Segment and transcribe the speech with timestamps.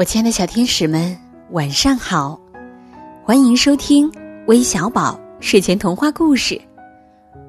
[0.00, 1.14] 我亲爱的小天使们，
[1.50, 2.40] 晚上好！
[3.22, 4.10] 欢迎收听
[4.46, 6.58] 微小宝睡前童话故事，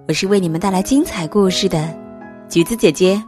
[0.09, 1.97] 我是为你们带来精彩故事的
[2.49, 3.23] 橘子姐姐。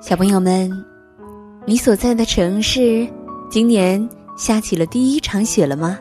[0.00, 0.72] 小朋友们，
[1.66, 3.06] 你所在的城市
[3.50, 4.08] 今年
[4.38, 5.98] 下起了第一场雪了吗？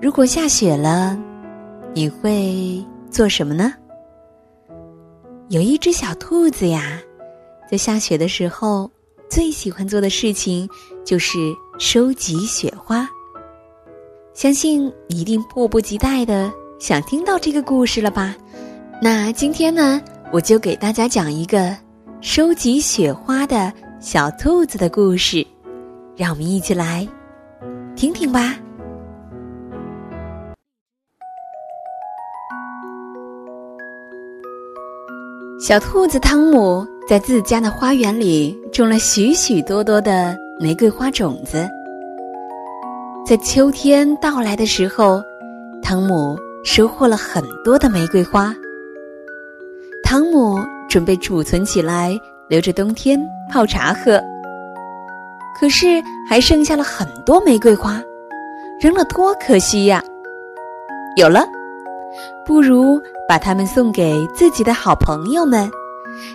[0.00, 1.18] 如果下雪了，
[1.92, 3.74] 你会做什么呢？
[5.50, 6.98] 有一只小兔子呀，
[7.70, 8.90] 在下雪的时候。
[9.28, 10.68] 最喜欢做的事情
[11.04, 11.38] 就是
[11.78, 13.08] 收集雪花。
[14.34, 18.36] 相信你一定迫不及待的想听到这个故事了吧？
[19.02, 20.00] 那今天呢，
[20.32, 21.76] 我就给大家讲一个
[22.20, 25.46] 收集雪花的小兔子的故事，
[26.16, 27.06] 让我们一起来
[27.94, 28.56] 听听吧。
[35.58, 36.86] 小兔子汤姆。
[37.08, 41.66] 在自家的花园里种了许许多多的玫瑰花种子。
[43.26, 45.22] 在秋天到来的时候，
[45.82, 48.54] 汤姆收获了很多的玫瑰花。
[50.04, 50.58] 汤姆
[50.90, 52.14] 准备储存起来，
[52.50, 53.18] 留着冬天
[53.50, 54.22] 泡茶喝。
[55.58, 55.86] 可是
[56.28, 57.98] 还剩下了很多玫瑰花，
[58.78, 60.04] 扔了多可惜呀！
[61.16, 61.46] 有了，
[62.44, 65.66] 不如把它们送给自己的好朋友们。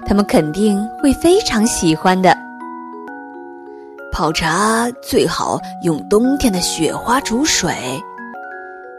[0.05, 2.35] 他们肯定会非常喜欢的。
[4.11, 7.73] 泡茶最好用冬天的雪花煮水，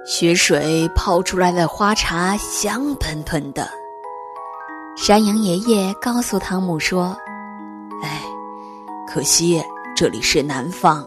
[0.07, 3.69] 雪水泡出来的花茶香喷喷的。
[4.97, 7.17] 山羊爷爷告诉汤姆说
[8.03, 8.23] ：“哎，
[9.07, 9.63] 可惜
[9.95, 11.07] 这里是南方，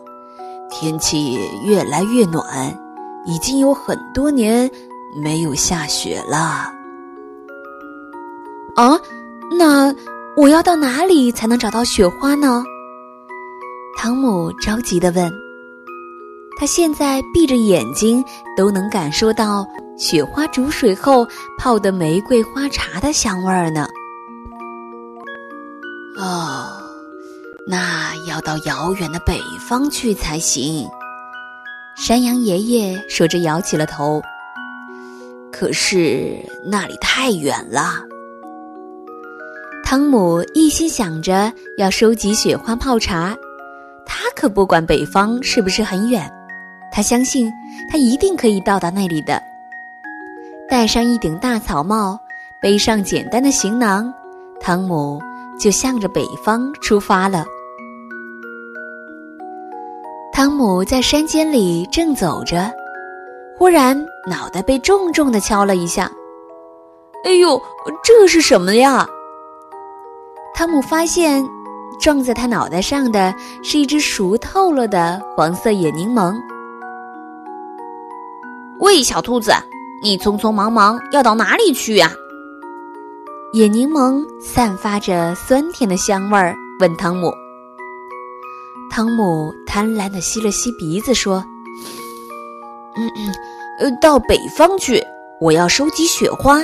[0.69, 2.45] 天气越来越暖，
[3.25, 4.69] 已经有很多年
[5.15, 6.71] 没有下雪了。”
[8.77, 8.99] 啊？
[9.51, 9.93] 那
[10.35, 12.63] 我要到哪里才能找到雪花呢？
[13.97, 15.31] 汤姆着急地问。
[16.57, 18.23] 他现在闭着眼睛
[18.55, 19.65] 都能感受到
[19.97, 21.27] 雪花煮水后
[21.57, 23.87] 泡的玫瑰花茶的香味儿呢。
[26.17, 26.67] 哦，
[27.67, 30.87] 那要到遥远的北方去才行。
[31.97, 34.21] 山羊爷爷说着摇起了头。
[35.51, 38.01] 可是那里太远了。
[39.95, 43.33] 汤姆一心想着要收集雪花泡茶，
[44.05, 46.29] 他可不管北方是不是很远，
[46.91, 47.49] 他相信
[47.89, 49.41] 他一定可以到达那里的。
[50.67, 52.19] 戴上一顶大草帽，
[52.61, 54.13] 背上简单的行囊，
[54.59, 55.17] 汤姆
[55.57, 57.45] 就向着北方出发了。
[60.33, 62.69] 汤姆在山间里正走着，
[63.57, 63.97] 忽然
[64.29, 66.11] 脑袋被重重的敲了一下
[67.23, 67.57] ，“哎呦，
[68.03, 69.07] 这是什么呀？”
[70.57, 71.45] 汤姆发现，
[71.99, 76.33] 撞在他脑袋上的是一只熟透了的黄色野柠檬。
[78.79, 79.51] 喂，小兔子，
[80.01, 82.09] 你匆匆忙忙要到哪里去呀？
[83.51, 87.33] 野柠檬散发着酸甜的香味儿，问汤姆。
[88.89, 91.43] 汤姆贪婪地吸了吸鼻子，说
[92.95, 93.33] ：“嗯嗯，
[93.81, 95.03] 呃，到北方去，
[95.41, 96.61] 我要收集雪花。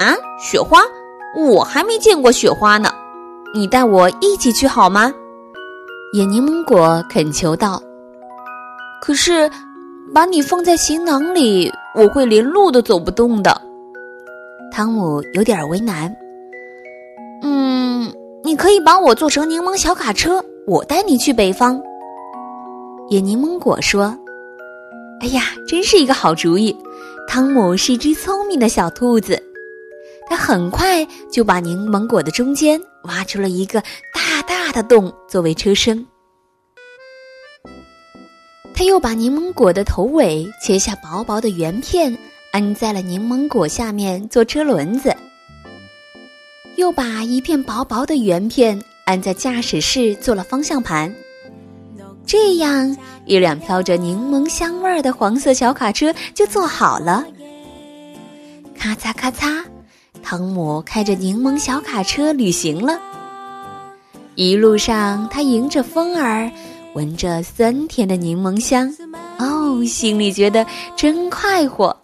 [0.00, 0.82] 啊，雪花。”
[1.36, 2.90] 我还没见过雪花呢，
[3.54, 5.12] 你带我一起去好吗？
[6.12, 7.80] 野柠檬果恳求道。
[9.00, 9.48] 可是，
[10.12, 13.62] 把你放在行囊里，我会连路都走不动的。
[14.72, 16.12] 汤姆有点为难。
[17.42, 21.80] 嗯，你可以把我做成柠檬小卡车，我带你去北方。
[23.08, 24.16] 野柠檬果说
[25.22, 26.76] ：“哎呀，真是一个好主意！
[27.28, 29.39] 汤姆是一只聪明的小兔子。”
[30.50, 33.80] 很快就把柠檬果的中间挖出了一个
[34.12, 36.04] 大大的洞作为车身，
[38.74, 42.18] 他又把柠檬果的头尾切下薄薄的圆片，
[42.50, 45.16] 安在了柠檬果下面做车轮子，
[46.74, 51.14] 又把一片薄薄的圆片安在驾驶室做了方向盘，
[52.26, 57.24] 这样一辆飘着柠檬香味儿的黄色小卡车就做好了，
[58.76, 59.62] 咔嚓咔嚓。
[60.22, 62.98] 汤姆开着柠檬小卡车旅行了，
[64.34, 66.50] 一路上他迎着风儿，
[66.94, 68.92] 闻着酸甜的柠檬香，
[69.38, 70.64] 哦，心里觉得
[70.96, 71.96] 真快活。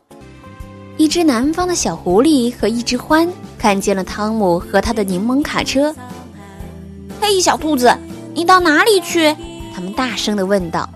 [0.97, 3.29] 一只南方的小狐狸和一只獾
[3.59, 5.95] 看见了汤姆和他的柠檬卡车。
[7.21, 7.95] 嘿，小兔子，
[8.35, 9.35] 你到哪里去？
[9.75, 10.89] 他们大声的问道。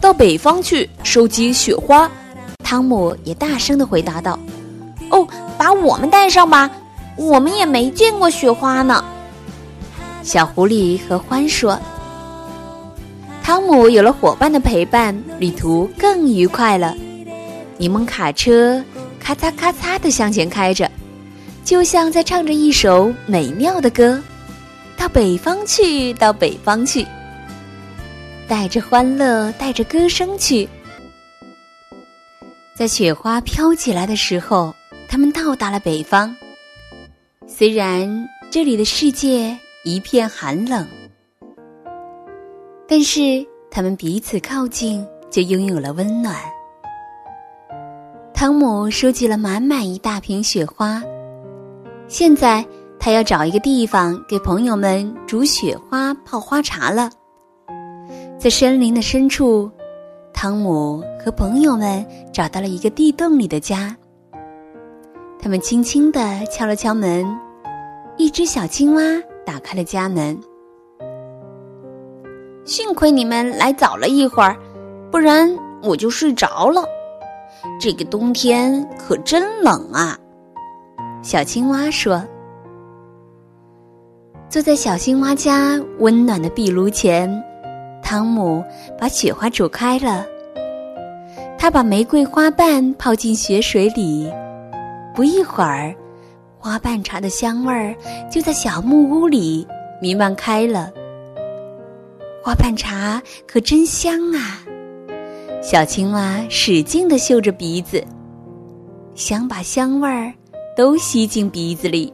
[0.00, 2.10] 到北方去收集雪花。
[2.64, 4.38] 汤姆也大声的回答道。
[5.10, 5.26] 哦，
[5.56, 6.70] 把我们带上吧，
[7.16, 9.04] 我们也没见过雪花呢。
[10.22, 11.78] 小狐狸和獾说
[13.42, 16.94] ：“汤姆有了伙伴的陪伴，旅途更愉快了。
[17.78, 18.82] 柠檬卡车
[19.20, 20.90] 咔嚓咔嚓地向前开着，
[21.64, 24.20] 就像在唱着一首美妙的歌。
[24.96, 27.06] 到北方去，到北方去，
[28.48, 30.68] 带着欢乐，带着歌声去。
[32.74, 34.74] 在雪花飘起来的时候，
[35.08, 36.34] 他们到达了北方。
[37.46, 40.86] 虽然这里的世界一片寒冷，
[42.88, 46.36] 但是他们彼此靠近，就拥有了温暖。
[48.34, 51.02] 汤姆收集了满满一大瓶雪花，
[52.08, 52.64] 现在。
[52.98, 57.08] 他要找一个地方给朋友们煮雪花、泡花茶了。
[58.36, 59.70] 在森林的深处，
[60.32, 63.94] 汤姆和朋友们找到了一个地洞里的家。
[65.46, 67.24] 他们轻轻地敲了敲门，
[68.16, 69.00] 一只小青蛙
[69.44, 70.36] 打开了家门。
[72.64, 74.56] 幸亏你们来早了一会儿，
[75.08, 75.48] 不然
[75.84, 76.82] 我就睡着了。
[77.78, 80.18] 这个冬天可真冷啊！
[81.22, 82.20] 小青蛙说。
[84.48, 87.32] 坐在小青蛙家温暖的壁炉前，
[88.02, 88.64] 汤姆
[88.98, 90.26] 把雪花煮开了。
[91.56, 94.28] 他把玫瑰花瓣泡进雪水里，
[95.16, 95.96] 不一会儿，
[96.58, 97.96] 花瓣茶的香味儿
[98.30, 99.66] 就在小木屋里
[99.98, 100.92] 弥漫开了。
[102.44, 104.60] 花瓣茶可真香啊！
[105.62, 108.04] 小青蛙使劲地嗅着鼻子，
[109.14, 110.30] 想把香味儿
[110.76, 112.12] 都吸进鼻子里。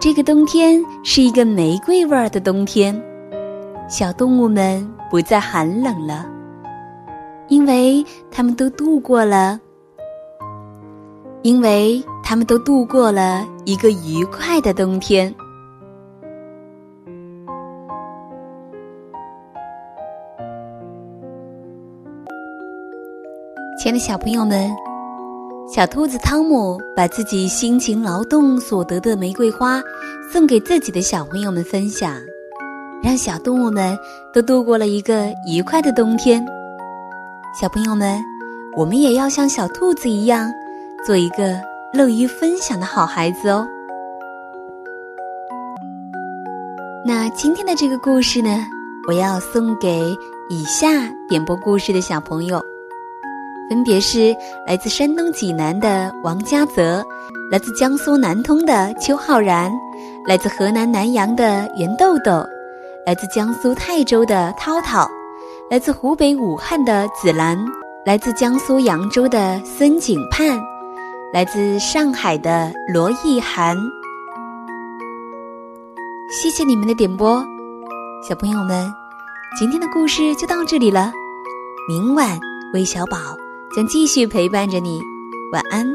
[0.00, 3.00] 这个冬天是一个玫瑰味儿的冬天，
[3.88, 6.26] 小动物们不再寒冷了，
[7.48, 9.60] 因为他们都度过了，
[11.42, 15.34] 因为他们都度过了一个愉快的冬天。
[23.78, 24.70] 亲爱的小朋友们。
[25.72, 29.80] 小兔子汤姆把自己辛勤劳动所得的玫瑰花
[30.32, 32.16] 送给自己的小朋友们分享，
[33.00, 33.96] 让小动物们
[34.34, 36.44] 都度过了一个愉快的冬天。
[37.54, 38.20] 小朋友们，
[38.76, 40.52] 我们也要像小兔子一样，
[41.04, 41.58] 做一个
[41.92, 43.66] 乐于分享的好孩子哦。
[47.04, 48.64] 那今天的这个故事呢，
[49.08, 50.14] 我要送给
[50.50, 52.60] 以下点播故事的小朋友。
[53.68, 54.36] 分别是
[54.66, 57.02] 来自山东济南的王家泽，
[57.50, 59.72] 来自江苏南通的邱浩然，
[60.26, 62.44] 来自河南南阳的袁豆豆，
[63.06, 65.08] 来自江苏泰州的涛涛，
[65.70, 67.56] 来自湖北武汉的紫兰，
[68.04, 70.60] 来自江苏扬州的孙景盼，
[71.32, 73.76] 来自上海的罗意涵。
[76.42, 77.44] 谢谢你们的点播，
[78.28, 78.92] 小朋友们，
[79.58, 81.12] 今天的故事就到这里了。
[81.88, 82.38] 明晚，
[82.74, 83.16] 魏小宝。
[83.72, 85.00] 将继续陪伴着你，
[85.52, 85.86] 晚安。